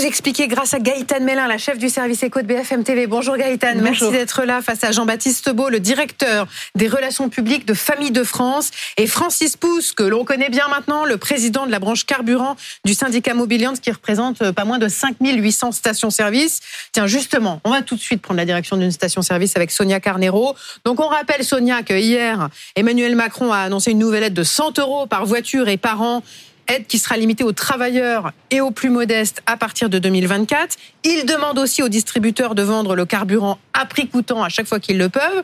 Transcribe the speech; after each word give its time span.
vous 0.00 0.06
expliquer 0.06 0.48
grâce 0.48 0.72
à 0.72 0.78
Gaëtan 0.78 1.20
Mélin, 1.20 1.46
la 1.46 1.58
chef 1.58 1.76
du 1.76 1.90
service 1.90 2.22
éco 2.22 2.40
de 2.40 2.46
BFM 2.46 2.84
TV. 2.84 3.06
Bonjour 3.06 3.36
Gaëtan, 3.36 3.74
merci 3.82 4.10
d'être 4.10 4.44
là 4.44 4.62
face 4.62 4.82
à 4.82 4.92
Jean-Baptiste 4.92 5.50
Beau, 5.50 5.68
le 5.68 5.78
directeur 5.78 6.46
des 6.74 6.88
relations 6.88 7.28
publiques 7.28 7.66
de 7.66 7.74
Famille 7.74 8.10
de 8.10 8.24
France, 8.24 8.70
et 8.96 9.06
Francis 9.06 9.58
Pousse, 9.58 9.92
que 9.92 10.02
l'on 10.02 10.24
connaît 10.24 10.48
bien 10.48 10.68
maintenant, 10.68 11.04
le 11.04 11.18
président 11.18 11.66
de 11.66 11.70
la 11.70 11.80
branche 11.80 12.06
carburant 12.06 12.56
du 12.86 12.94
syndicat 12.94 13.34
Mobilians, 13.34 13.74
qui 13.74 13.90
représente 13.90 14.40
euh, 14.40 14.52
pas 14.52 14.64
moins 14.64 14.78
de 14.78 14.88
5800 14.88 15.72
stations-service. 15.72 16.60
Tiens, 16.92 17.06
justement, 17.06 17.60
on 17.64 17.70
va 17.70 17.82
tout 17.82 17.94
de 17.94 18.00
suite 18.00 18.22
prendre 18.22 18.38
la 18.38 18.46
direction 18.46 18.78
d'une 18.78 18.92
station-service 18.92 19.54
avec 19.56 19.70
Sonia 19.70 20.00
Carnero. 20.00 20.54
Donc 20.86 21.00
on 21.00 21.08
rappelle, 21.08 21.44
Sonia, 21.44 21.82
que 21.82 21.92
hier, 21.92 22.48
Emmanuel 22.74 23.16
Macron 23.16 23.52
a 23.52 23.58
annoncé 23.58 23.90
une 23.90 23.98
nouvelle 23.98 24.22
aide 24.22 24.34
de 24.34 24.44
100 24.44 24.78
euros 24.78 25.04
par 25.06 25.26
voiture 25.26 25.68
et 25.68 25.76
par 25.76 26.00
an 26.00 26.22
aide 26.70 26.86
qui 26.86 26.98
sera 26.98 27.16
limitée 27.16 27.44
aux 27.44 27.52
travailleurs 27.52 28.32
et 28.50 28.60
aux 28.60 28.70
plus 28.70 28.90
modestes 28.90 29.42
à 29.46 29.56
partir 29.56 29.88
de 29.88 29.98
2024. 29.98 30.76
Il 31.04 31.26
demande 31.26 31.58
aussi 31.58 31.82
aux 31.82 31.88
distributeurs 31.88 32.54
de 32.54 32.62
vendre 32.62 32.94
le 32.94 33.04
carburant 33.04 33.58
à 33.72 33.86
prix 33.86 34.08
coûtant 34.08 34.42
à 34.42 34.48
chaque 34.48 34.66
fois 34.66 34.80
qu'ils 34.80 34.98
le 34.98 35.08
peuvent. 35.08 35.42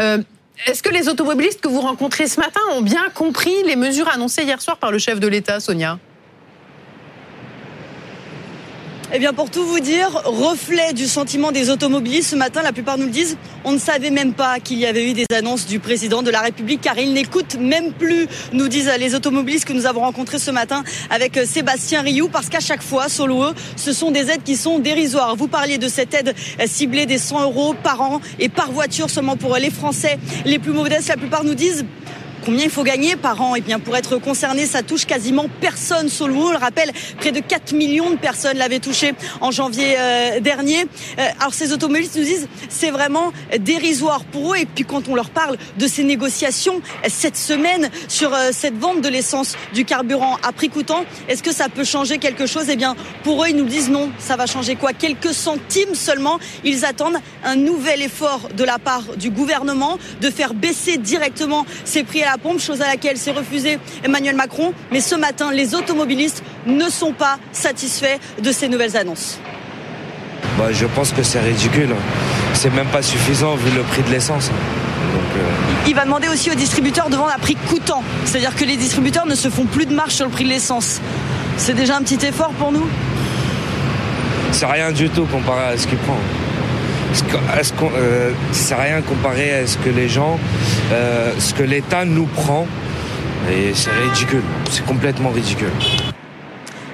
Euh, 0.00 0.18
est-ce 0.66 0.82
que 0.82 0.88
les 0.88 1.08
automobilistes 1.08 1.60
que 1.60 1.68
vous 1.68 1.80
rencontrez 1.80 2.26
ce 2.26 2.40
matin 2.40 2.60
ont 2.72 2.80
bien 2.80 3.08
compris 3.14 3.54
les 3.66 3.76
mesures 3.76 4.08
annoncées 4.08 4.42
hier 4.42 4.62
soir 4.62 4.78
par 4.78 4.90
le 4.90 4.98
chef 4.98 5.20
de 5.20 5.26
l'État, 5.26 5.60
Sonia? 5.60 5.98
Eh 9.16 9.18
bien, 9.18 9.32
pour 9.32 9.48
tout 9.48 9.64
vous 9.64 9.80
dire, 9.80 10.10
reflet 10.26 10.92
du 10.92 11.06
sentiment 11.06 11.50
des 11.50 11.70
automobilistes, 11.70 12.32
ce 12.32 12.36
matin, 12.36 12.60
la 12.60 12.72
plupart 12.72 12.98
nous 12.98 13.06
le 13.06 13.10
disent, 13.10 13.38
on 13.64 13.72
ne 13.72 13.78
savait 13.78 14.10
même 14.10 14.34
pas 14.34 14.60
qu'il 14.60 14.78
y 14.78 14.84
avait 14.84 15.10
eu 15.10 15.14
des 15.14 15.24
annonces 15.34 15.66
du 15.66 15.78
président 15.78 16.22
de 16.22 16.30
la 16.30 16.42
République, 16.42 16.82
car 16.82 16.98
il 16.98 17.14
n'écoute 17.14 17.56
même 17.58 17.94
plus, 17.94 18.28
nous 18.52 18.68
disent 18.68 18.92
les 18.98 19.14
automobilistes 19.14 19.64
que 19.64 19.72
nous 19.72 19.86
avons 19.86 20.00
rencontrés 20.00 20.38
ce 20.38 20.50
matin 20.50 20.84
avec 21.08 21.38
euh, 21.38 21.46
Sébastien 21.46 22.02
Rioux, 22.02 22.28
parce 22.28 22.50
qu'à 22.50 22.60
chaque 22.60 22.82
fois, 22.82 23.08
selon 23.08 23.44
eux, 23.44 23.54
ce 23.76 23.94
sont 23.94 24.10
des 24.10 24.30
aides 24.30 24.42
qui 24.44 24.54
sont 24.54 24.80
dérisoires. 24.80 25.34
Vous 25.34 25.48
parliez 25.48 25.78
de 25.78 25.88
cette 25.88 26.12
aide 26.12 26.34
euh, 26.60 26.66
ciblée 26.66 27.06
des 27.06 27.16
100 27.16 27.40
euros 27.44 27.74
par 27.82 28.02
an 28.02 28.20
et 28.38 28.50
par 28.50 28.70
voiture 28.70 29.08
seulement 29.08 29.38
pour 29.38 29.56
les 29.56 29.70
Français 29.70 30.18
les 30.44 30.58
plus 30.58 30.72
modestes. 30.72 31.08
La 31.08 31.16
plupart 31.16 31.42
nous 31.42 31.54
disent 31.54 31.86
Combien 32.46 32.62
il 32.66 32.70
faut 32.70 32.84
gagner 32.84 33.16
par 33.16 33.40
an 33.42 33.56
Eh 33.56 33.60
bien, 33.60 33.80
pour 33.80 33.96
être 33.96 34.18
concerné, 34.18 34.66
ça 34.66 34.84
touche 34.84 35.04
quasiment 35.04 35.46
personne. 35.60 36.08
On 36.20 36.28
le 36.28 36.56
rappelle, 36.56 36.92
près 37.18 37.32
de 37.32 37.40
4 37.40 37.72
millions 37.72 38.08
de 38.10 38.14
personnes 38.14 38.56
l'avaient 38.56 38.78
touché 38.78 39.14
en 39.40 39.50
janvier 39.50 39.96
euh, 39.98 40.38
dernier. 40.38 40.82
Euh, 41.18 41.26
alors, 41.40 41.52
ces 41.52 41.72
automobilistes 41.72 42.14
nous 42.14 42.22
disent, 42.22 42.46
c'est 42.68 42.92
vraiment 42.92 43.32
dérisoire 43.58 44.24
pour 44.26 44.54
eux. 44.54 44.58
Et 44.58 44.64
puis, 44.64 44.84
quand 44.84 45.08
on 45.08 45.16
leur 45.16 45.30
parle 45.30 45.56
de 45.76 45.88
ces 45.88 46.04
négociations 46.04 46.80
cette 47.08 47.36
semaine 47.36 47.90
sur 48.06 48.32
euh, 48.32 48.50
cette 48.52 48.78
vente 48.78 49.00
de 49.00 49.08
l'essence, 49.08 49.56
du 49.74 49.84
carburant 49.84 50.38
à 50.44 50.52
prix 50.52 50.68
coûtant, 50.68 51.04
est-ce 51.28 51.42
que 51.42 51.52
ça 51.52 51.68
peut 51.68 51.82
changer 51.82 52.18
quelque 52.18 52.46
chose? 52.46 52.66
Eh 52.70 52.76
bien, 52.76 52.94
pour 53.24 53.42
eux, 53.42 53.48
ils 53.48 53.56
nous 53.56 53.64
disent 53.64 53.90
non. 53.90 54.12
Ça 54.20 54.36
va 54.36 54.46
changer 54.46 54.76
quoi? 54.76 54.92
Quelques 54.92 55.34
centimes 55.34 55.96
seulement. 55.96 56.38
Ils 56.62 56.84
attendent 56.84 57.18
un 57.42 57.56
nouvel 57.56 58.02
effort 58.02 58.50
de 58.56 58.62
la 58.62 58.78
part 58.78 59.16
du 59.16 59.30
gouvernement 59.30 59.98
de 60.20 60.30
faire 60.30 60.54
baisser 60.54 60.96
directement 60.96 61.66
ces 61.84 62.04
prix 62.04 62.22
à 62.22 62.30
la 62.30 62.35
pompe, 62.38 62.60
chose 62.60 62.82
à 62.82 62.86
laquelle 62.86 63.16
s'est 63.16 63.32
refusé 63.32 63.78
Emmanuel 64.04 64.36
Macron. 64.36 64.72
Mais 64.92 65.00
ce 65.00 65.14
matin, 65.14 65.52
les 65.52 65.74
automobilistes 65.74 66.42
ne 66.66 66.88
sont 66.88 67.12
pas 67.12 67.38
satisfaits 67.52 68.18
de 68.42 68.52
ces 68.52 68.68
nouvelles 68.68 68.96
annonces. 68.96 69.38
Bah, 70.58 70.72
je 70.72 70.86
pense 70.86 71.12
que 71.12 71.22
c'est 71.22 71.40
ridicule. 71.40 71.94
C'est 72.54 72.72
même 72.72 72.86
pas 72.86 73.02
suffisant 73.02 73.56
vu 73.56 73.70
le 73.76 73.82
prix 73.82 74.02
de 74.02 74.10
l'essence. 74.10 74.50
Euh, 74.50 75.40
Il 75.86 75.94
va 75.94 76.04
demander 76.04 76.28
aussi 76.28 76.50
aux 76.50 76.54
distributeurs 76.54 77.10
de 77.10 77.16
vendre 77.16 77.32
à 77.34 77.38
prix 77.38 77.56
coûtant. 77.68 78.02
C'est-à-dire 78.24 78.54
que 78.54 78.64
les 78.64 78.76
distributeurs 78.76 79.26
ne 79.26 79.34
se 79.34 79.48
font 79.50 79.64
plus 79.64 79.86
de 79.86 79.94
marge 79.94 80.12
sur 80.12 80.24
le 80.24 80.30
prix 80.30 80.44
de 80.44 80.48
l'essence. 80.48 81.00
C'est 81.58 81.74
déjà 81.74 81.96
un 81.96 82.02
petit 82.02 82.24
effort 82.26 82.50
pour 82.58 82.72
nous? 82.72 82.86
C'est 84.52 84.66
rien 84.66 84.92
du 84.92 85.10
tout 85.10 85.26
comparé 85.26 85.74
à 85.74 85.76
ce 85.76 85.86
qu'il 85.86 85.98
prend. 85.98 86.16
Est-ce 87.58 87.72
qu'on, 87.72 87.90
euh, 87.96 88.32
c'est 88.52 88.74
rien 88.74 89.00
comparé 89.00 89.52
à 89.52 89.66
ce 89.66 89.78
que 89.78 89.90
les 89.90 90.08
gens, 90.08 90.38
euh, 90.92 91.32
ce 91.38 91.54
que 91.54 91.62
l'État 91.62 92.04
nous 92.04 92.26
prend. 92.26 92.66
Et 93.50 93.72
c'est 93.74 93.90
ridicule. 93.90 94.42
C'est 94.70 94.84
complètement 94.84 95.30
ridicule. 95.30 95.70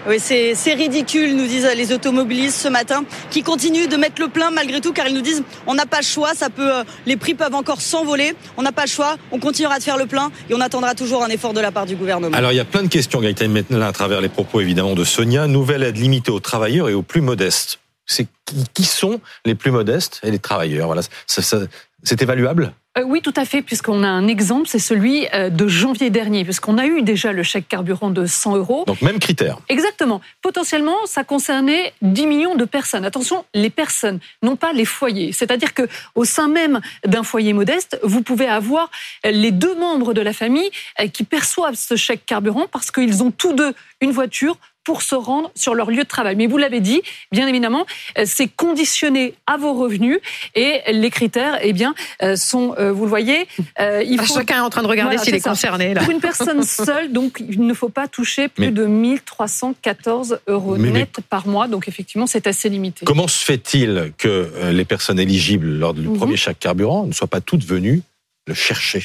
Oui, 0.09 0.17
c'est 0.19 0.75
ridicule, 0.75 1.37
nous 1.37 1.47
disent 1.47 1.69
les 1.77 1.93
automobilistes 1.93 2.57
ce 2.57 2.67
matin, 2.67 3.05
qui 3.31 3.45
continuent 3.45 3.87
de 3.87 3.97
mettre 3.97 4.21
le 4.21 4.27
plein 4.27 4.51
malgré 4.51 4.81
tout, 4.81 4.93
car 4.93 5.07
ils 5.07 5.15
nous 5.15 5.21
disent 5.21 5.45
on 5.69 5.75
n'a 5.75 5.87
pas 5.87 5.99
le 5.99 6.05
choix, 6.05 6.35
ça 6.35 6.51
peut, 6.51 6.75
euh, 6.75 6.83
les 7.07 7.17
prix 7.17 7.35
peuvent 7.35 7.55
encore 7.55 7.81
s'envoler, 7.81 8.35
on 8.57 8.63
n'a 8.63 8.73
pas 8.73 8.83
le 8.83 8.91
choix, 8.91 9.17
on 9.31 9.39
continuera 9.39 9.79
de 9.79 9.85
faire 9.85 9.97
le 9.97 10.07
plein 10.07 10.33
et 10.51 10.55
on 10.55 10.61
attendra 10.61 10.97
toujours 10.97 11.23
un 11.23 11.29
effort 11.29 11.53
de 11.53 11.61
la 11.61 11.71
part 11.71 11.87
du 11.87 11.95
gouvernement. 11.95 12.37
Alors 12.37 12.51
il 12.51 12.57
y 12.57 12.61
a 12.61 12.65
plein 12.65 12.83
de 12.83 12.89
questions, 12.89 13.21
Gaëtan, 13.21 13.49
maintenant 13.49 13.87
à 13.87 13.93
travers 13.93 14.21
les 14.21 14.29
propos 14.29 14.61
évidemment 14.61 14.95
de 14.95 15.05
Sonia. 15.05 15.47
Nouvelle 15.47 15.85
aide 15.85 15.97
limitée 15.97 16.33
aux 16.33 16.41
travailleurs 16.41 16.89
et 16.89 16.95
aux 16.95 17.03
plus 17.03 17.21
modestes 17.21 17.79
c'est 18.07 18.27
qui 18.75 18.85
sont 18.85 19.21
les 19.45 19.55
plus 19.55 19.71
modestes 19.71 20.21
et 20.23 20.31
les 20.31 20.39
travailleurs. 20.39 20.87
Voilà, 20.87 21.03
c'est 21.27 22.23
évaluable? 22.23 22.75
Euh, 22.99 23.05
oui, 23.07 23.23
tout 23.23 23.33
à 23.37 23.47
fait, 23.47 23.63
puisqu'on 23.63 24.03
a 24.03 24.09
un 24.09 24.27
exemple, 24.29 24.69
c'est 24.69 24.79
celui 24.79 25.27
euh, 25.33 25.49
de 25.49 25.67
janvier 25.67 26.11
dernier, 26.11 26.45
puisqu'on 26.45 26.77
a 26.77 26.85
eu 26.85 27.01
déjà 27.01 27.33
le 27.33 27.43
chèque 27.43 27.67
carburant 27.67 28.11
de 28.11 28.27
100 28.27 28.57
euros. 28.57 28.85
Donc 28.87 29.01
même 29.01 29.19
critère. 29.19 29.59
Exactement. 29.71 30.21
Potentiellement, 30.43 30.97
ça 31.07 31.25
concernait 31.25 31.95
10 32.03 32.27
millions 32.27 32.55
de 32.55 32.67
personnes. 32.67 33.07
Attention, 33.07 33.47
les 33.55 33.71
personnes, 33.71 34.21
non 34.43 34.57
pas 34.57 34.75
les 34.75 34.85
foyers. 34.85 35.33
C'est-à-dire 35.33 35.73
que 35.73 35.89
au 36.15 36.27
sein 36.27 36.49
même 36.49 36.81
d'un 37.07 37.23
foyer 37.23 37.55
modeste, 37.55 37.99
vous 38.03 38.21
pouvez 38.21 38.47
avoir 38.47 38.91
les 39.25 39.53
deux 39.53 39.75
membres 39.75 40.13
de 40.13 40.21
la 40.21 40.35
famille 40.35 40.71
euh, 41.01 41.07
qui 41.09 41.25
perçoivent 41.25 41.77
ce 41.77 41.97
chèque 41.97 42.27
carburant 42.27 42.67
parce 42.71 42.91
qu'ils 42.91 43.23
ont 43.23 43.31
tous 43.31 43.55
deux 43.55 43.73
une 44.03 44.11
voiture 44.11 44.59
pour 44.85 45.03
se 45.03 45.15
rendre 45.15 45.51
sur 45.55 45.75
leur 45.75 45.91
lieu 45.91 46.03
de 46.03 46.09
travail. 46.09 46.37
Mais 46.37 46.47
vous 46.47 46.59
l'avez 46.59 46.81
dit, 46.81 47.03
bien 47.31 47.47
évidemment, 47.47 47.87
euh, 48.19 48.25
c'est 48.27 48.49
conditionné 48.49 49.35
à 49.47 49.57
vos 49.57 49.75
revenus 49.75 50.19
et 50.55 50.81
les 50.91 51.11
critères, 51.11 51.59
eh 51.63 51.73
bien, 51.73 51.95
euh, 52.23 52.37
sont, 52.37 52.75
euh, 52.79 52.93
vous 52.93 53.05
le 53.05 53.09
voyez, 53.09 53.47
il 53.79 54.21
faut... 54.21 54.35
chacun 54.35 54.57
est 54.57 54.61
en 54.61 54.71
train 54.71 54.83
de 54.83 54.89
regarder 54.89 55.19
s'il 55.19 55.35
est 55.35 55.41
concerné. 55.41 55.95
Là. 55.95 56.03
Pour 56.03 56.11
une 56.11 56.21
personne 56.21 56.63
seule, 56.63 57.13
donc, 57.13 57.43
il 57.49 57.65
ne 57.67 57.75
faut 57.75 57.89
pas 57.89 58.09
toucher 58.09 58.49
plus 58.49 58.73
de 58.73 58.87
1314 58.87 60.41
euros 60.47 60.77
net 60.77 61.21
par 61.29 61.47
mois. 61.47 61.69
Donc, 61.69 61.89
effectivement, 61.89 62.27
c'est 62.27 62.47
assez 62.47 62.69
limité. 62.69 63.05
Comment 63.05 63.29
se 63.29 63.45
fait-il 63.45 64.13
que 64.19 64.71
les 64.71 64.85
personnes 64.85 65.19
éligibles 65.19 65.69
lors 65.69 65.95
du 65.95 66.03
mhm. 66.03 66.17
premier 66.17 66.37
chèque 66.37 66.59
carburant 66.59 67.07
ne 67.07 67.13
soient 67.13 67.29
pas 67.29 67.41
toutes 67.41 67.65
venues 67.65 68.03
le 68.47 68.55
chercher? 68.55 69.05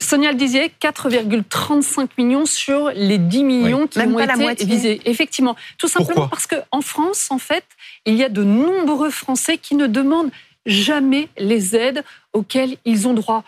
Sonia 0.00 0.30
le 0.30 0.36
disait, 0.36 0.70
4,35 0.80 2.08
millions 2.18 2.46
sur 2.46 2.90
les 2.90 3.18
10 3.18 3.44
millions 3.44 3.86
qui 3.86 3.98
ont 3.98 4.18
été 4.50 4.64
visés. 4.64 5.00
Effectivement, 5.04 5.56
tout 5.78 5.88
simplement 5.88 6.28
parce 6.28 6.46
qu'en 6.46 6.80
France, 6.80 7.28
en 7.30 7.38
fait, 7.38 7.64
il 8.04 8.14
y 8.14 8.22
a 8.22 8.28
de 8.28 8.44
nombreux 8.44 9.10
Français 9.10 9.58
qui 9.58 9.74
ne 9.74 9.86
demandent 9.86 10.30
jamais 10.66 11.28
les 11.38 11.76
aides 11.76 12.04
auxquelles 12.32 12.76
ils 12.84 13.08
ont 13.08 13.14
droit. 13.14 13.44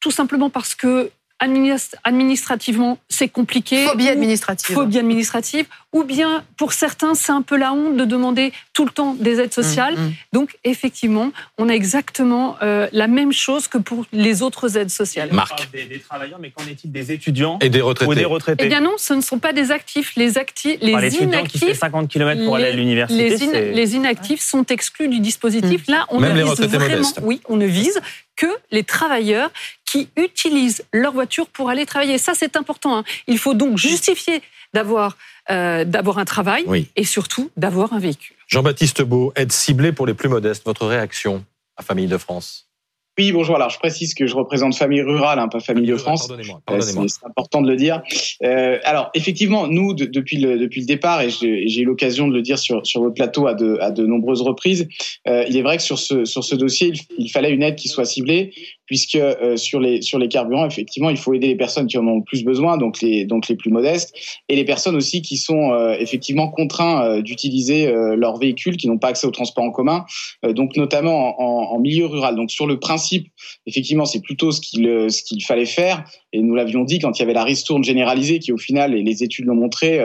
Tout 0.00 0.10
simplement 0.10 0.48
parce 0.48 0.74
que 0.74 1.10
administrativement, 1.40 2.98
c'est 3.08 3.28
compliqué. 3.28 3.86
Phobie 3.86 4.08
administrative. 4.08 4.74
Phobie 4.74 4.98
administrative. 4.98 5.66
Ou 5.92 6.04
bien, 6.04 6.44
pour 6.56 6.72
certains, 6.72 7.14
c'est 7.14 7.32
un 7.32 7.42
peu 7.42 7.56
la 7.56 7.72
honte 7.72 7.96
de 7.96 8.04
demander 8.04 8.52
tout 8.74 8.84
le 8.84 8.92
temps 8.92 9.14
des 9.18 9.40
aides 9.40 9.52
sociales. 9.52 9.96
Mm, 9.96 10.02
mm. 10.02 10.12
Donc, 10.32 10.58
effectivement, 10.64 11.32
on 11.58 11.68
a 11.68 11.72
exactement 11.72 12.56
euh, 12.62 12.86
la 12.92 13.08
même 13.08 13.32
chose 13.32 13.66
que 13.66 13.78
pour 13.78 14.04
les 14.12 14.42
autres 14.42 14.76
aides 14.76 14.90
sociales. 14.90 15.30
Marc. 15.32 15.68
Des, 15.72 15.86
des, 15.86 15.98
travailleurs, 15.98 16.38
mais 16.40 16.50
qu'en 16.50 16.64
est-il 16.64 16.92
des 16.92 17.10
étudiants 17.10 17.58
et 17.60 17.70
des 17.70 17.80
retraités. 17.80 18.10
ou 18.10 18.14
des 18.14 18.24
retraités 18.24 18.64
Eh 18.64 18.68
bien 18.68 18.80
non, 18.80 18.92
ce 18.98 19.14
ne 19.14 19.20
sont 19.20 19.38
pas 19.38 19.52
des 19.52 19.72
actifs. 19.72 20.12
Les, 20.16 20.38
actifs, 20.38 20.78
les 20.80 20.92
inactifs... 20.92 21.60
qui 21.60 21.66
fait 21.66 21.74
50 21.74 22.08
km 22.08 22.44
pour 22.44 22.56
aller 22.56 22.66
à 22.66 22.72
l'université... 22.72 23.36
Les, 23.46 23.72
les, 23.72 23.96
inactifs 23.96 24.40
sont 24.40 24.64
exclus 24.66 25.08
du 25.08 25.20
dispositif. 25.20 25.88
Mm. 25.88 25.92
Là, 25.92 26.06
on 26.10 26.20
Même 26.20 26.34
ne 26.34 26.42
les 26.42 26.44
vise 26.44 26.60
vraiment... 26.60 26.96
Modestes. 26.96 27.20
Oui, 27.22 27.40
on 27.48 27.56
ne 27.56 27.66
vise 27.66 28.00
que 28.40 28.46
les 28.70 28.84
travailleurs 28.84 29.50
qui 29.84 30.08
utilisent 30.16 30.82
leur 30.94 31.12
voiture 31.12 31.46
pour 31.46 31.68
aller 31.68 31.84
travailler. 31.84 32.16
Ça, 32.16 32.32
c'est 32.34 32.56
important. 32.56 32.96
Hein. 32.96 33.04
Il 33.26 33.38
faut 33.38 33.52
donc 33.52 33.76
justifier 33.76 34.40
d'avoir 34.72 35.18
euh, 35.50 35.84
d'avoir 35.84 36.16
un 36.18 36.24
travail 36.24 36.64
et 36.96 37.04
surtout 37.04 37.50
d'avoir 37.58 37.92
un 37.92 37.98
véhicule. 37.98 38.36
Jean-Baptiste 38.46 39.02
Beau, 39.02 39.32
aide 39.36 39.52
ciblée 39.52 39.92
pour 39.92 40.06
les 40.06 40.14
plus 40.14 40.30
modestes. 40.30 40.64
Votre 40.64 40.86
réaction 40.86 41.44
à 41.76 41.82
Famille 41.82 42.06
de 42.06 42.16
France? 42.16 42.69
Oui, 43.18 43.32
bonjour. 43.32 43.56
Alors, 43.56 43.70
je 43.70 43.78
précise 43.78 44.14
que 44.14 44.26
je 44.26 44.34
représente 44.34 44.74
Famille 44.74 45.02
Rurale, 45.02 45.38
hein, 45.38 45.48
pas 45.48 45.60
Famille 45.60 45.86
de 45.86 45.96
France. 45.96 46.26
Pardonnez-moi. 46.26 46.62
Pardonnez 46.64 47.08
c'est 47.08 47.26
important 47.26 47.60
de 47.60 47.68
le 47.68 47.76
dire. 47.76 48.02
Euh, 48.42 48.78
alors, 48.84 49.10
effectivement, 49.14 49.66
nous, 49.66 49.92
de, 49.94 50.06
depuis 50.06 50.38
le 50.38 50.58
depuis 50.58 50.80
le 50.80 50.86
départ, 50.86 51.20
et 51.20 51.28
j'ai 51.28 51.80
eu 51.80 51.84
l'occasion 51.84 52.28
de 52.28 52.34
le 52.34 52.40
dire 52.40 52.58
sur 52.58 52.86
sur 52.86 53.02
votre 53.02 53.14
plateau 53.14 53.46
à 53.46 53.54
de 53.54 53.76
à 53.80 53.90
de 53.90 54.06
nombreuses 54.06 54.42
reprises, 54.42 54.88
euh, 55.28 55.44
il 55.48 55.56
est 55.56 55.62
vrai 55.62 55.76
que 55.76 55.82
sur 55.82 55.98
ce 55.98 56.24
sur 56.24 56.44
ce 56.44 56.54
dossier, 56.54 56.88
il, 56.88 57.00
il, 57.18 57.28
fallait 57.28 57.50
une 57.50 57.62
aide 57.62 57.76
qui 57.76 57.88
soit 57.88 58.06
ciblée, 58.06 58.52
puisque 58.86 59.16
euh, 59.16 59.56
sur 59.56 59.80
les 59.80 60.00
sur 60.00 60.18
les 60.18 60.28
carburants, 60.28 60.66
effectivement, 60.66 61.10
il 61.10 61.18
faut 61.18 61.34
aider 61.34 61.48
les 61.48 61.56
personnes 61.56 61.86
qui 61.88 61.98
en 61.98 62.06
ont 62.06 62.16
le 62.16 62.24
plus 62.24 62.42
besoin, 62.42 62.78
donc 62.78 63.02
les 63.02 63.26
donc 63.26 63.48
les 63.48 63.56
plus 63.56 63.70
modestes, 63.70 64.14
et 64.48 64.56
les 64.56 64.64
personnes 64.64 64.96
aussi 64.96 65.20
qui 65.20 65.36
sont 65.36 65.72
euh, 65.72 65.94
effectivement 65.98 66.48
contraints 66.48 67.04
euh, 67.04 67.22
d'utiliser 67.22 67.86
euh, 67.86 68.16
leur 68.16 68.38
véhicule, 68.38 68.76
qui 68.76 68.88
n'ont 68.88 68.98
pas 68.98 69.08
accès 69.08 69.26
au 69.26 69.30
transport 69.30 69.64
en 69.64 69.70
commun, 69.70 70.06
donc 70.42 70.76
notamment 70.76 71.40
en, 71.40 71.44
en, 71.44 71.76
en 71.76 71.78
milieu 71.78 72.06
rural. 72.06 72.34
Donc 72.34 72.50
sur 72.50 72.66
le 72.66 72.78
principe 72.78 73.09
principe, 73.10 73.32
effectivement, 73.66 74.04
c'est 74.04 74.22
plutôt 74.22 74.52
ce 74.52 74.60
qu'il 74.60 75.10
ce 75.10 75.22
qu'il 75.22 75.42
fallait 75.44 75.66
faire. 75.66 76.04
Et 76.32 76.40
nous 76.40 76.54
l'avions 76.54 76.84
dit 76.84 76.98
quand 77.00 77.18
il 77.18 77.20
y 77.20 77.24
avait 77.24 77.34
la 77.34 77.44
ristourne 77.44 77.82
généralisée, 77.82 78.38
qui 78.38 78.52
au 78.52 78.58
final, 78.58 78.94
et 78.94 79.02
les 79.02 79.22
études 79.22 79.46
l'ont 79.46 79.56
montré, 79.56 80.00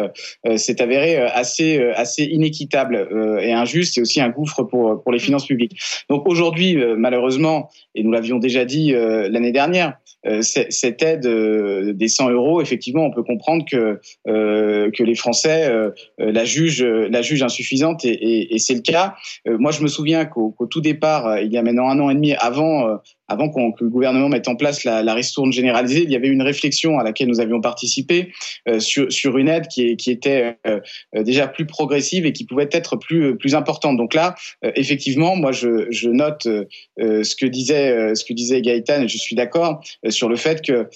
s'est 0.55 0.81
avéré 0.81 1.17
assez 1.17 1.79
assez 1.95 2.23
inéquitable 2.23 3.07
et 3.41 3.51
injuste, 3.51 3.97
et 3.97 4.01
aussi 4.01 4.21
un 4.21 4.29
gouffre 4.29 4.63
pour 4.63 5.01
pour 5.01 5.11
les 5.11 5.19
finances 5.19 5.45
publiques. 5.45 5.77
Donc 6.09 6.27
aujourd'hui, 6.27 6.77
malheureusement, 6.97 7.69
et 7.93 8.03
nous 8.03 8.11
l'avions 8.11 8.39
déjà 8.39 8.65
dit 8.65 8.91
l'année 8.91 9.51
dernière, 9.51 9.93
cette 10.41 11.03
aide 11.03 11.27
des 11.95 12.07
100 12.07 12.31
euros, 12.31 12.61
effectivement, 12.61 13.05
on 13.05 13.11
peut 13.11 13.23
comprendre 13.23 13.63
que 13.69 13.99
que 14.25 15.03
les 15.03 15.15
Français 15.15 15.71
la 16.17 16.45
jugent 16.45 16.83
la 16.83 17.21
jugent 17.21 17.43
insuffisante, 17.43 18.03
et, 18.03 18.09
et, 18.09 18.55
et 18.55 18.59
c'est 18.59 18.73
le 18.73 18.81
cas. 18.81 19.13
moi, 19.45 19.71
je 19.71 19.81
me 19.83 19.87
souviens 19.87 20.25
qu'au 20.25 20.55
tout 20.69 20.81
départ, 20.81 21.39
il 21.39 21.51
y 21.53 21.57
a 21.57 21.61
maintenant 21.61 21.87
un 21.89 21.99
an 21.99 22.09
et 22.09 22.15
demi, 22.15 22.33
avant 22.33 22.84
avant 23.27 23.49
que 23.49 23.83
le 23.83 23.89
gouvernement 23.89 24.29
mette 24.29 24.47
en 24.47 24.55
place 24.55 24.83
la, 24.83 25.03
la 25.03 25.13
ristourne 25.13 25.51
généralisée, 25.51 26.03
il 26.03 26.11
y 26.11 26.15
avait 26.15 26.27
une 26.27 26.41
réflexion 26.41 26.99
à 26.99 27.03
laquelle 27.03 27.27
nous 27.27 27.39
avions 27.39 27.61
participé 27.61 28.31
euh, 28.67 28.79
sur, 28.79 29.37
une 29.37 29.47
aide 29.47 29.67
qui, 29.67 29.95
était 30.07 30.57
euh, 30.67 30.79
euh, 31.15 31.23
déjà 31.23 31.47
plus 31.47 31.65
progressive 31.65 32.25
et 32.25 32.33
qui 32.33 32.45
pouvait 32.45 32.69
être 32.71 32.95
plus 32.97 33.37
plus 33.37 33.55
importante. 33.55 33.97
Donc 33.97 34.13
là, 34.13 34.35
effectivement, 34.75 35.35
moi 35.35 35.51
je, 35.51 36.09
note 36.09 36.47
ce 36.97 37.35
que 37.35 37.45
disait 37.45 38.15
ce 38.15 38.23
que 38.23 38.33
disait 38.33 38.61
Gaëtan 38.61 39.03
et 39.03 39.07
je 39.07 39.17
suis 39.17 39.35
d'accord 39.35 39.83
sur 40.09 40.29
le 40.29 40.35
fait 40.35 40.61
que 40.61 40.87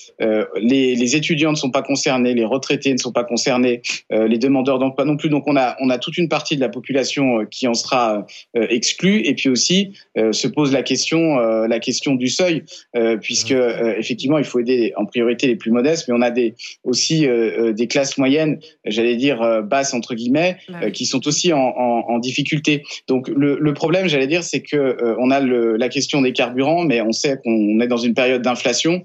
les, 0.61 1.15
étudiants 1.15 1.51
ne 1.51 1.57
sont 1.57 1.71
pas 1.71 1.81
concernés, 1.81 2.33
les 2.33 2.45
retraités 2.45 2.93
ne 2.93 2.97
sont 2.97 3.11
pas 3.11 3.23
concernés, 3.23 3.81
les 4.11 4.37
demandeurs 4.37 4.79
d'emploi 4.79 5.05
non 5.05 5.17
plus. 5.17 5.29
Donc 5.29 5.43
on 5.47 5.55
a 5.55 5.75
on 5.79 5.89
a 5.89 5.97
toute 5.97 6.17
une 6.17 6.29
partie 6.29 6.55
de 6.55 6.61
la 6.61 6.69
population 6.69 7.45
qui 7.45 7.67
en 7.67 7.73
sera 7.73 8.25
exclue 8.53 9.21
et 9.25 9.33
puis 9.33 9.49
aussi 9.49 9.93
se 10.15 10.47
pose 10.47 10.71
la 10.71 10.83
question 10.83 11.37
question 11.79 12.15
du 12.15 12.27
seuil, 12.27 12.63
euh, 12.95 13.17
puisque 13.17 13.51
euh, 13.51 13.95
effectivement, 13.97 14.37
il 14.37 14.43
faut 14.43 14.59
aider 14.59 14.93
en 14.95 15.05
priorité 15.05 15.47
les 15.47 15.55
plus 15.55 15.71
modestes, 15.71 16.07
mais 16.07 16.13
on 16.17 16.21
a 16.21 16.31
des 16.31 16.55
aussi 16.83 17.27
euh, 17.27 17.73
des 17.73 17.87
classes 17.87 18.17
moyennes, 18.17 18.59
j'allais 18.85 19.15
dire 19.15 19.63
basses 19.63 19.93
entre 19.93 20.15
guillemets, 20.15 20.57
qui 20.93 21.05
sont 21.05 21.27
aussi 21.27 21.53
en, 21.53 21.59
en, 21.59 22.05
en 22.07 22.19
difficulté. 22.19 22.83
Donc 23.07 23.27
le, 23.29 23.57
le 23.59 23.73
problème, 23.73 24.07
j'allais 24.07 24.27
dire, 24.27 24.43
c'est 24.43 24.61
que 24.61 24.97
on 25.19 25.31
a 25.31 25.39
le, 25.39 25.77
la 25.77 25.89
question 25.89 26.21
des 26.21 26.33
carburants, 26.33 26.83
mais 26.83 27.01
on 27.01 27.11
sait 27.11 27.37
qu'on 27.43 27.79
est 27.79 27.87
dans 27.87 27.97
une 27.97 28.13
période 28.13 28.41
d'inflation 28.41 29.03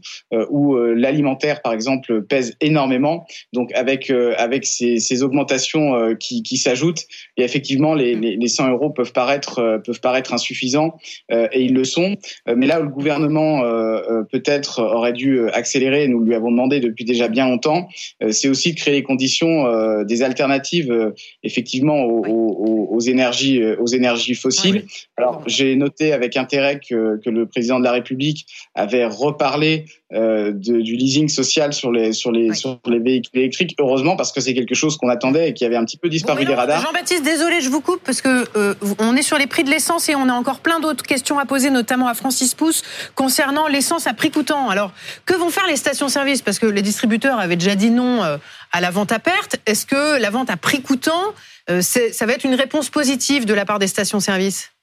où 0.51 0.77
l'alimentaire, 0.77 1.63
par 1.63 1.73
exemple, 1.73 2.23
pèse 2.23 2.57
énormément. 2.61 3.27
Donc 3.53 3.73
avec 3.75 4.11
avec 4.11 4.67
ces, 4.67 4.99
ces 4.99 5.23
augmentations 5.23 6.15
qui, 6.19 6.43
qui 6.43 6.57
s'ajoutent, 6.57 7.05
et 7.37 7.43
effectivement 7.43 7.95
les, 7.95 8.15
les, 8.15 8.37
les 8.37 8.49
100 8.49 8.71
euros 8.71 8.91
peuvent 8.91 9.13
paraître 9.13 9.81
peuvent 9.85 10.01
paraître 10.01 10.33
insuffisants 10.33 10.97
et 11.31 11.61
ils 11.61 11.75
le 11.75 11.85
sont. 11.85 12.17
mais 12.47 12.64
là 12.67 12.81
où 12.81 12.85
le 12.85 12.89
gouvernement 12.89 13.65
euh, 13.65 14.01
euh, 14.11 14.23
peut-être 14.31 14.83
aurait 14.83 15.13
dû 15.13 15.39
euh, 15.39 15.51
accélérer, 15.53 16.07
nous 16.09 16.21
lui 16.21 16.35
avons 16.35 16.51
demandé 16.51 16.81
depuis 16.81 17.05
déjà 17.05 17.29
bien 17.29 17.49
longtemps, 17.49 17.89
c'est 18.31 18.49
aussi 18.49 18.73
de 18.73 18.79
créer 18.79 18.95
les 18.95 19.03
conditions 19.03 20.03
des 20.05 20.23
alternatives 20.23 21.13
effectivement 21.43 22.05
aux, 22.05 22.89
aux, 22.91 23.01
énergies 23.01 23.63
aux 23.79 23.87
énergies 23.87 24.35
fossiles. 24.35 24.85
Alors 25.17 25.43
j'ai 25.47 25.77
noté 25.77 26.13
avec 26.13 26.37
intérêt 26.37 26.81
que, 26.81 27.21
que 27.23 27.31
le 27.31 27.47
président 27.47 27.79
de 27.79 27.85
la 27.85 27.93
République 27.93 28.47
avait 28.75 29.07
reparlé 29.07 29.85
euh, 30.15 30.53
de, 30.53 30.81
du 30.81 30.95
leasing 30.95 31.29
social 31.29 31.73
sur 31.73 31.91
les 31.91 32.13
sur 32.13 32.31
les 32.31 32.55
sur 32.55 32.79
les 32.87 33.01
véhicules 33.01 33.41
électriques. 33.41 33.75
Heureusement 33.81 34.15
parce 34.15 34.31
que 34.31 34.41
c'est 34.41 34.55
quelque 34.55 34.77
chose 34.77 34.97
qu'on 34.97 35.09
attendait 35.09 35.49
et 35.49 35.55
qui 35.55 35.65
avait 35.65 35.75
un 35.75 35.85
petit 35.85 35.97
peu 35.97 36.09
disparu 36.09 36.45
des 36.45 36.55
radars. 36.55 36.83
Jean-Baptiste, 36.83 37.25
désolé, 37.25 37.61
je 37.61 37.69
vous 37.69 37.81
coupe 37.81 38.01
parce 38.05 38.21
que 38.21 38.47
euh, 38.57 38.75
on 39.01 39.17
est 39.17 39.23
sur 39.23 39.39
les 39.39 39.49
prix 39.49 39.65
de 39.65 39.71
l'essence 39.71 40.09
et 40.09 40.15
on 40.15 40.29
a 40.29 40.33
encore 40.33 40.61
plein 40.61 40.79
d'autres 40.79 41.05
questions 41.05 41.41
à 41.41 41.47
poser, 41.47 41.71
notamment 41.71 42.07
à 42.07 42.15
Francis 42.15 42.54
Pousse 42.55 42.83
concernant 43.15 43.67
l'essence 43.67 44.07
à 44.07 44.15
prix 44.15 44.31
coûtant. 44.31 44.69
Alors 44.71 44.93
que 45.27 45.35
vont 45.35 45.51
faire 45.51 45.67
les 45.67 45.77
stations-service? 45.77 46.43
Parce 46.43 46.59
que 46.59 46.67
les 46.67 46.83
distributeurs 46.83 47.39
avaient 47.39 47.57
déjà 47.57 47.75
dit 47.75 47.91
non 47.91 48.25
euh, 48.25 48.37
à 48.73 48.81
la 48.81 48.91
vente 48.91 49.13
à 49.13 49.19
perte. 49.19 49.57
Est-ce 49.67 49.87
que 49.87 50.19
la 50.19 50.31
vente 50.31 50.51
à 50.51 50.57
prix 50.57 50.83
coûtant, 50.83 51.35
ça 51.81 52.27
va 52.27 52.33
être 52.33 52.45
une 52.45 52.55
réponse 52.55 52.91
positive 52.91 53.45
de 53.45 53.55
la 53.55 53.65
part 53.65 53.79
des 53.79 53.87
stations-service? 53.87 54.74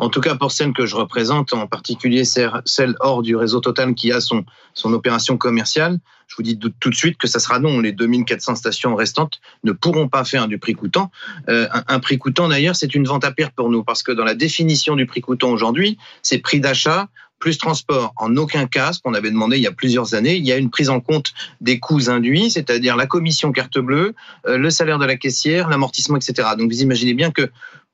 En 0.00 0.08
tout 0.08 0.20
cas 0.20 0.34
pour 0.34 0.50
celle 0.50 0.72
que 0.72 0.86
je 0.86 0.96
représente, 0.96 1.52
en 1.52 1.66
particulier 1.66 2.24
celle 2.24 2.96
hors 3.00 3.22
du 3.22 3.36
réseau 3.36 3.60
Total 3.60 3.94
qui 3.94 4.10
a 4.12 4.20
son, 4.20 4.44
son 4.72 4.92
opération 4.94 5.36
commerciale, 5.36 5.98
je 6.26 6.36
vous 6.36 6.42
dis 6.42 6.58
tout 6.58 6.90
de 6.90 6.94
suite 6.94 7.18
que 7.18 7.26
ça 7.26 7.38
sera 7.38 7.58
non. 7.58 7.80
Les 7.80 7.92
2400 7.92 8.54
stations 8.54 8.94
restantes 8.94 9.40
ne 9.64 9.72
pourront 9.72 10.08
pas 10.08 10.24
faire 10.24 10.48
du 10.48 10.58
prix 10.58 10.74
coûtant. 10.74 11.10
Euh, 11.48 11.68
un, 11.88 11.98
prix 11.98 12.18
coûtant, 12.18 12.48
d'ailleurs, 12.48 12.76
c'est 12.76 12.94
une 12.94 13.04
vente 13.04 13.24
à 13.24 13.32
perte 13.32 13.52
pour 13.54 13.68
nous, 13.68 13.82
parce 13.82 14.02
que 14.02 14.12
dans 14.12 14.24
la 14.24 14.34
définition 14.34 14.96
du 14.96 15.06
prix 15.06 15.20
coûtant 15.20 15.50
aujourd'hui, 15.50 15.98
c'est 16.22 16.38
prix 16.38 16.60
d'achat 16.60 17.08
plus 17.40 17.58
transport. 17.58 18.12
En 18.16 18.36
aucun 18.36 18.66
cas, 18.66 18.92
ce 18.92 19.00
qu'on 19.00 19.14
avait 19.14 19.30
demandé 19.30 19.56
il 19.56 19.62
y 19.62 19.66
a 19.66 19.72
plusieurs 19.72 20.14
années, 20.14 20.36
il 20.36 20.46
y 20.46 20.52
a 20.52 20.56
une 20.56 20.70
prise 20.70 20.90
en 20.90 21.00
compte 21.00 21.32
des 21.60 21.80
coûts 21.80 22.08
induits, 22.08 22.50
c'est-à-dire 22.50 22.96
la 22.96 23.06
commission 23.06 23.50
carte 23.50 23.78
bleue, 23.78 24.14
euh, 24.46 24.58
le 24.58 24.70
salaire 24.70 24.98
de 24.98 25.06
la 25.06 25.16
caissière, 25.16 25.68
l'amortissement, 25.68 26.16
etc. 26.16 26.48
Donc 26.56 26.70
vous 26.70 26.82
imaginez 26.82 27.14
bien 27.14 27.30
que 27.30 27.50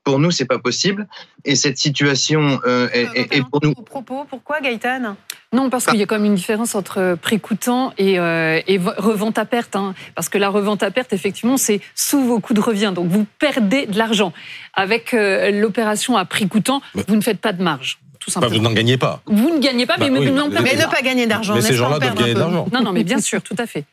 pour 0.07 0.19
nous, 0.19 0.31
c'est 0.31 0.45
pas 0.45 0.57
possible. 0.57 1.05
Et 1.43 1.57
cette 1.57 1.77
situation 1.77 2.61
euh, 2.65 2.87
est, 2.93 3.45
pour 3.49 3.59
nous. 3.61 3.73
propos, 3.73 4.25
pourquoi 4.29 4.61
Gaëtan? 4.61 5.17
Non, 5.51 5.69
parce 5.69 5.85
qu'il 5.85 5.99
y 5.99 6.01
a 6.01 6.05
quand 6.05 6.15
même 6.15 6.23
une 6.23 6.35
différence 6.35 6.75
entre 6.75 7.17
prix 7.21 7.41
coûtant 7.41 7.91
et, 7.97 8.17
euh, 8.17 8.61
revente 8.97 9.37
à 9.37 9.43
perte. 9.43 9.75
Hein. 9.75 9.95
Parce 10.15 10.29
que 10.29 10.37
la 10.37 10.47
revente 10.47 10.81
à 10.81 10.91
perte, 10.91 11.11
effectivement, 11.11 11.57
c'est 11.57 11.81
sous 11.93 12.21
vos 12.21 12.39
coûts 12.39 12.53
de 12.53 12.61
revient. 12.61 12.93
Donc 12.95 13.09
vous 13.09 13.25
perdez 13.37 13.85
de 13.85 13.97
l'argent. 13.97 14.31
Avec 14.73 15.13
euh, 15.13 15.51
l'opération 15.51 16.15
à 16.15 16.23
prix 16.23 16.47
coûtant, 16.47 16.81
vous 17.09 17.17
ne 17.17 17.21
faites 17.21 17.41
pas 17.41 17.51
de 17.51 17.61
marge. 17.61 17.99
Tout 18.21 18.31
simplement. 18.31 18.55
vous 18.55 18.61
n'en 18.61 18.71
gagnez 18.71 18.97
pas. 18.97 19.21
Vous 19.25 19.53
ne 19.53 19.59
gagnez 19.59 19.85
pas, 19.85 19.97
mais, 19.99 20.09
bah 20.09 20.19
mais, 20.21 20.73
ne 20.73 20.89
pas 20.89 21.01
gagner 21.01 21.27
d'argent. 21.27 21.53
Mais 21.53 21.61
ces 21.61 21.73
gens-là 21.73 21.99
doivent 21.99 22.15
gagner 22.15 22.33
d'argent. 22.33 22.65
Non, 22.71 22.81
non, 22.81 22.93
mais 22.93 23.03
bien 23.03 23.19
sûr, 23.19 23.41
tout 23.41 23.55
à 23.57 23.67
fait. 23.67 23.83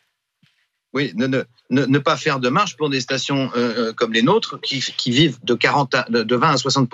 Oui, 0.95 1.13
ne, 1.17 1.27
ne, 1.27 1.43
ne, 1.71 1.99
pas 1.99 2.17
faire 2.17 2.39
de 2.39 2.49
marge 2.49 2.77
pour 2.77 2.89
des 2.89 3.01
stations 3.01 3.51
euh, 3.57 3.89
euh, 3.89 3.93
comme 3.93 4.13
les 4.13 4.23
nôtres 4.23 4.61
qui, 4.61 4.79
qui 4.97 5.11
vivent 5.11 5.39
de, 5.43 5.55
40 5.55 6.09
de 6.09 6.37
20 6.37 6.51
à 6.51 6.57
60 6.57 6.89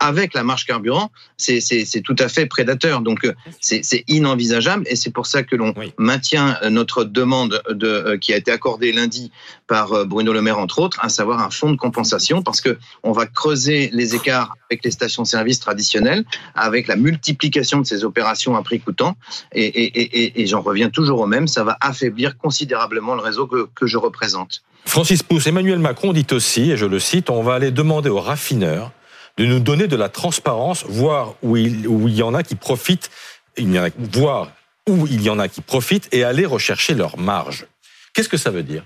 avec 0.00 0.34
la 0.34 0.42
marge 0.42 0.66
carburant, 0.66 1.12
c'est 1.36 1.60
tout 2.02 2.16
à 2.18 2.28
fait 2.28 2.46
prédateur. 2.46 3.02
Donc 3.02 3.24
euh, 3.24 3.34
c'est 3.60 4.02
inenvisageable 4.08 4.82
et 4.88 4.96
c'est 4.96 5.12
pour 5.12 5.26
ça 5.26 5.44
que 5.44 5.54
l'on 5.54 5.74
maintient 5.96 6.58
notre 6.70 7.04
demande 7.04 7.62
de, 7.70 8.16
qui 8.16 8.32
a 8.34 8.36
été 8.36 8.50
accordée 8.50 8.90
lundi 8.90 9.30
par 9.68 10.04
Bruno 10.06 10.32
Le 10.32 10.42
Maire 10.42 10.58
entre 10.58 10.80
autres, 10.80 10.98
à 11.00 11.08
savoir 11.08 11.40
un 11.40 11.50
fonds 11.50 11.70
de 11.70 11.76
compensation 11.76 12.42
parce 12.42 12.60
que 12.60 12.78
on 13.04 13.12
va 13.12 13.26
creuser 13.26 13.90
les 13.92 14.16
écarts 14.16 14.56
avec 14.70 14.84
les 14.84 14.90
stations-service 14.90 15.60
traditionnelles, 15.60 16.24
avec 16.56 16.88
la 16.88 16.96
multiplication 16.96 17.78
de 17.78 17.86
ces 17.86 18.02
opérations 18.02 18.56
à 18.56 18.62
prix 18.62 18.80
coûtant 18.80 19.16
et, 19.52 19.64
et, 19.66 20.00
et, 20.00 20.42
et 20.42 20.46
j'en 20.48 20.62
reviens 20.62 20.90
toujours 20.90 21.20
au 21.20 21.26
même, 21.26 21.46
ça 21.46 21.62
va 21.62 21.76
affaiblir 21.80 22.36
considérablement 22.38 23.14
le 23.14 23.20
réseau 23.20 23.35
que, 23.44 23.86
je 23.86 23.98
représente. 23.98 24.62
Francis 24.86 25.22
Pousse, 25.22 25.46
Emmanuel 25.46 25.78
Macron 25.78 26.12
dit 26.12 26.26
aussi, 26.30 26.70
et 26.70 26.76
je 26.76 26.86
le 26.86 26.98
cite, 26.98 27.28
on 27.28 27.42
va 27.42 27.54
aller 27.54 27.70
demander 27.70 28.08
aux 28.08 28.20
raffineurs 28.20 28.92
de 29.36 29.44
nous 29.44 29.60
donner 29.60 29.86
de 29.86 29.96
la 29.96 30.08
transparence, 30.08 30.84
voir 30.88 31.34
où 31.42 31.56
il, 31.56 32.14
y 32.14 32.22
en 32.22 32.32
a 32.32 32.42
qui 32.42 32.54
profitent, 32.54 33.10
il 33.58 33.92
voir 34.12 34.50
où 34.88 35.06
il 35.06 35.22
y 35.22 35.28
en 35.28 35.38
a 35.38 35.48
qui 35.48 35.60
profitent 35.60 36.08
et 36.12 36.24
aller 36.24 36.46
rechercher 36.46 36.94
leur 36.94 37.18
marge. 37.18 37.66
Qu'est-ce 38.14 38.28
que 38.28 38.38
ça 38.38 38.50
veut 38.50 38.62
dire? 38.62 38.84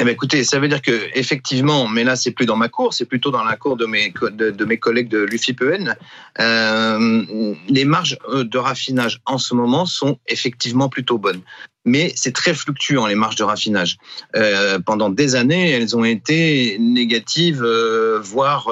Eh 0.00 0.04
bien, 0.04 0.14
écoutez, 0.14 0.42
ça 0.42 0.58
veut 0.58 0.68
dire 0.68 0.80
que 0.80 1.08
effectivement, 1.14 1.86
mais 1.86 2.02
là 2.02 2.16
c'est 2.16 2.30
plus 2.30 2.46
dans 2.46 2.56
ma 2.56 2.68
cour, 2.68 2.94
c'est 2.94 3.04
plutôt 3.04 3.30
dans 3.30 3.44
la 3.44 3.56
cour 3.56 3.76
de 3.76 3.86
mes 3.86 4.12
de, 4.32 4.64
mes 4.64 4.78
collègues 4.78 5.08
de 5.08 5.18
l'UFIPEN. 5.18 5.96
Euh, 6.40 7.54
les 7.68 7.84
marges 7.84 8.18
euh, 8.28 8.42
de 8.42 8.58
raffinage 8.58 9.20
en 9.26 9.38
ce 9.38 9.54
moment 9.54 9.84
sont 9.84 10.18
effectivement 10.26 10.88
plutôt 10.88 11.18
bonnes 11.18 11.42
mais 11.84 12.12
c'est 12.14 12.32
très 12.32 12.54
fluctuant 12.54 13.06
les 13.06 13.16
marges 13.16 13.34
de 13.34 13.42
raffinage. 13.42 13.98
Euh, 14.36 14.78
pendant 14.78 15.10
des 15.10 15.34
années, 15.34 15.70
elles 15.70 15.96
ont 15.96 16.04
été 16.04 16.76
négatives, 16.78 17.60
euh, 17.64 18.20
voire 18.22 18.70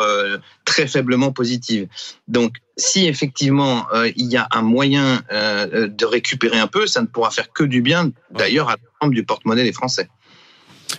très 0.64 0.86
faiblement 0.86 1.32
positives. 1.32 1.88
Donc, 2.28 2.58
si 2.76 3.08
effectivement 3.08 3.88
il 4.14 4.26
y 4.26 4.36
a 4.36 4.46
un 4.52 4.62
moyen 4.62 5.22
de 5.32 6.04
récupérer 6.04 6.60
un 6.60 6.68
peu, 6.68 6.86
ça 6.86 7.00
ne 7.00 7.06
pourra 7.06 7.32
faire 7.32 7.52
que 7.52 7.64
du 7.64 7.82
bien, 7.82 8.12
d'ailleurs, 8.30 8.68
à 8.68 8.76
l'ensemble 8.76 9.16
du 9.16 9.24
porte-monnaie 9.24 9.64
des 9.64 9.72
Français. 9.72 10.08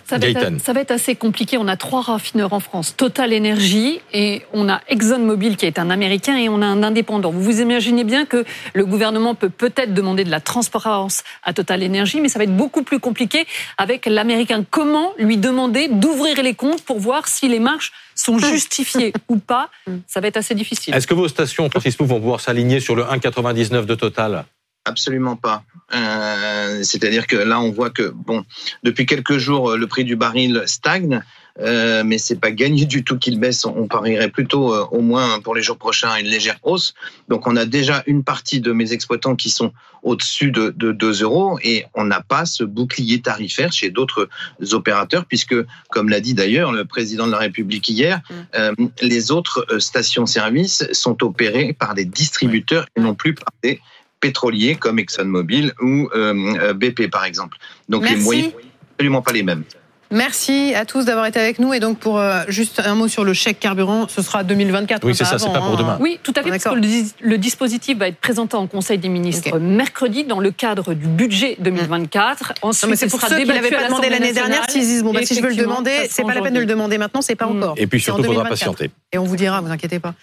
Ça 0.06 0.18
va, 0.18 0.26
être, 0.26 0.60
ça 0.60 0.72
va, 0.72 0.80
être, 0.80 0.90
assez 0.90 1.14
compliqué. 1.14 1.56
On 1.58 1.68
a 1.68 1.76
trois 1.76 2.02
raffineurs 2.02 2.52
en 2.52 2.60
France. 2.60 2.96
Total 2.96 3.34
Energy 3.34 4.00
et 4.12 4.42
on 4.52 4.68
a 4.68 4.80
ExxonMobil 4.88 5.56
qui 5.56 5.66
est 5.66 5.78
un 5.78 5.90
américain 5.90 6.36
et 6.36 6.48
on 6.48 6.62
a 6.62 6.66
un 6.66 6.82
indépendant. 6.82 7.30
Vous 7.30 7.42
vous 7.42 7.60
imaginez 7.60 8.04
bien 8.04 8.26
que 8.26 8.44
le 8.74 8.84
gouvernement 8.84 9.34
peut 9.34 9.48
peut-être 9.48 9.94
demander 9.94 10.24
de 10.24 10.30
la 10.30 10.40
transparence 10.40 11.22
à 11.42 11.52
Total 11.52 11.82
Energy, 11.84 12.20
mais 12.20 12.28
ça 12.28 12.38
va 12.38 12.44
être 12.44 12.56
beaucoup 12.56 12.82
plus 12.82 13.00
compliqué 13.00 13.46
avec 13.78 14.06
l'américain. 14.06 14.64
Comment 14.68 15.12
lui 15.18 15.36
demander 15.36 15.88
d'ouvrir 15.88 16.42
les 16.42 16.54
comptes 16.54 16.82
pour 16.82 16.98
voir 16.98 17.28
si 17.28 17.48
les 17.48 17.60
marges 17.60 17.92
sont 18.14 18.38
justifiées 18.38 19.12
ou 19.28 19.36
pas? 19.36 19.70
Ça 20.06 20.20
va 20.20 20.28
être 20.28 20.36
assez 20.36 20.54
difficile. 20.54 20.94
Est-ce 20.94 21.06
que 21.06 21.14
vos 21.14 21.28
stations, 21.28 21.68
Francis 21.70 21.96
vont 21.98 22.06
pouvoir 22.06 22.40
s'aligner 22.40 22.80
sur 22.80 22.94
le 22.94 23.04
1,99 23.04 23.86
de 23.86 23.94
Total? 23.94 24.44
Absolument 24.84 25.36
pas. 25.36 25.62
Euh, 25.94 26.82
C'est-à-dire 26.82 27.26
que 27.26 27.36
là, 27.36 27.60
on 27.60 27.70
voit 27.70 27.90
que 27.90 28.08
bon, 28.08 28.44
depuis 28.82 29.06
quelques 29.06 29.38
jours, 29.38 29.76
le 29.76 29.86
prix 29.86 30.04
du 30.04 30.16
baril 30.16 30.62
stagne. 30.66 31.22
euh, 31.60 32.02
mais 32.04 32.18
c'est 32.18 32.40
pas 32.40 32.50
gagné 32.50 32.86
du 32.86 33.04
tout 33.04 33.18
qu'il 33.18 33.38
baisse. 33.38 33.64
On 33.64 33.86
parierait 33.86 34.30
plutôt, 34.30 34.74
euh, 34.74 34.86
au 34.90 35.00
moins 35.00 35.40
pour 35.40 35.54
les 35.54 35.62
jours 35.62 35.76
prochains, 35.76 36.16
une 36.16 36.26
légère 36.26 36.58
hausse. 36.62 36.94
Donc 37.28 37.46
on 37.46 37.56
a 37.56 37.64
déjà 37.64 38.02
une 38.06 38.24
partie 38.24 38.60
de 38.60 38.72
mes 38.72 38.92
exploitants 38.92 39.36
qui 39.36 39.50
sont 39.50 39.72
au-dessus 40.02 40.50
de, 40.50 40.72
de 40.76 40.92
2 40.92 41.22
euros 41.22 41.58
et 41.62 41.84
on 41.94 42.04
n'a 42.04 42.20
pas 42.20 42.46
ce 42.46 42.64
bouclier 42.64 43.20
tarifaire 43.20 43.72
chez 43.72 43.90
d'autres 43.90 44.28
opérateurs 44.72 45.26
puisque, 45.26 45.54
comme 45.90 46.08
l'a 46.08 46.20
dit 46.20 46.34
d'ailleurs 46.34 46.72
le 46.72 46.84
président 46.84 47.26
de 47.26 47.32
la 47.32 47.38
République 47.38 47.88
hier, 47.88 48.20
mm. 48.28 48.34
euh, 48.54 48.74
les 49.00 49.30
autres 49.30 49.66
euh, 49.70 49.78
stations-service 49.78 50.88
sont 50.92 51.22
opérées 51.22 51.72
par 51.72 51.94
des 51.94 52.04
distributeurs 52.04 52.86
et 52.96 53.00
non 53.00 53.14
plus 53.14 53.34
par 53.34 53.52
des 53.62 53.80
pétroliers 54.22 54.76
comme 54.76 54.98
ExxonMobil 54.98 55.74
ou 55.82 56.08
euh, 56.14 56.72
BP 56.72 57.10
par 57.10 57.26
exemple. 57.26 57.58
Donc 57.90 58.08
les 58.08 58.16
moyens 58.16 58.52
absolument 58.94 59.20
pas 59.20 59.32
les 59.32 59.42
mêmes. 59.42 59.64
Merci 60.12 60.74
à 60.74 60.84
tous 60.84 61.06
d'avoir 61.06 61.24
été 61.24 61.40
avec 61.40 61.58
nous. 61.58 61.72
Et 61.72 61.80
donc, 61.80 61.98
pour 61.98 62.18
euh, 62.18 62.42
juste 62.46 62.82
un 62.84 62.94
mot 62.94 63.08
sur 63.08 63.24
le 63.24 63.32
chèque 63.32 63.58
carburant, 63.58 64.08
ce 64.08 64.20
sera 64.20 64.44
2024. 64.44 65.04
Oui, 65.04 65.14
c'est 65.14 65.24
ça, 65.24 65.38
c'est 65.38 65.50
pas 65.50 65.60
pour 65.60 65.78
demain. 65.78 65.96
Oui, 66.00 66.20
tout 66.22 66.34
à 66.36 66.42
fait, 66.42 66.50
parce 66.50 66.64
que 66.64 67.24
le, 67.24 67.38
dispositif 67.38 67.96
va 67.96 68.08
être 68.08 68.18
présenté 68.18 68.54
en 68.54 68.66
Conseil 68.66 68.98
des 68.98 69.08
ministres 69.08 69.58
mercredi 69.58 70.24
dans 70.24 70.38
le 70.38 70.50
cadre 70.50 70.92
du 70.92 71.06
budget 71.06 71.56
2024. 71.60 72.52
Ensuite, 72.60 72.90
mais 72.90 72.96
c'est 72.96 73.08
pour 73.08 73.22
ceux 73.22 73.38
qui 73.38 73.46
n'avaient 73.46 73.70
pas 73.70 73.86
demandé 73.86 74.10
l'année 74.10 74.34
dernière, 74.34 74.68
s'ils 74.68 74.82
disent, 74.82 75.02
bon, 75.02 75.14
bah, 75.14 75.20
si 75.24 75.34
je 75.34 75.40
veux 75.40 75.48
le 75.48 75.56
demander, 75.56 76.06
c'est 76.10 76.24
pas 76.24 76.34
la 76.34 76.42
peine 76.42 76.54
de 76.54 76.60
le 76.60 76.66
demander 76.66 76.98
maintenant, 76.98 77.22
c'est 77.22 77.34
pas 77.34 77.46
mm. 77.46 77.56
encore. 77.56 77.74
Et 77.78 77.86
puis 77.86 78.00
surtout, 78.00 78.20
il 78.22 78.26
faudra 78.26 78.44
patienter. 78.44 78.90
Et 79.12 79.18
on 79.18 79.24
vous 79.24 79.36
dira, 79.36 79.62
vous 79.62 79.70
inquiétez 79.70 79.98
pas. 79.98 80.14